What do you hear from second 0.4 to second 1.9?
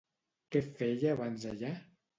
Què feia abans allà?